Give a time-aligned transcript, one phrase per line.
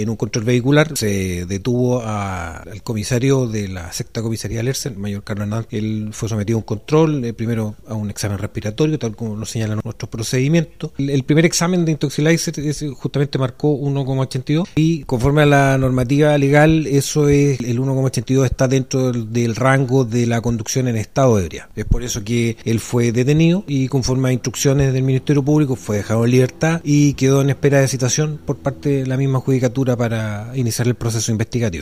[0.00, 5.46] En un control vehicular se detuvo al comisario de la sexta comisaría Lersen, mayor Carlos
[5.46, 5.68] Hernández.
[5.70, 9.46] Él fue sometido a un control, eh, primero a un examen respiratorio, tal como lo
[9.46, 10.92] señalan nuestros procedimientos.
[10.98, 12.54] El, primer examen de Intoxilizer
[12.94, 19.12] justamente marcó 1,82 y conforme a la normativa legal, eso es el 1,82 está dentro
[19.12, 21.68] del, rango de la conducción en estado ebria.
[21.76, 25.98] Es por eso que él fue detenido y conforme a instrucciones del Ministerio Público fue
[25.98, 29.81] dejado en libertad y quedó en espera de citación por parte de la misma judicatura
[29.84, 31.80] para iniciar el proceso investigativo.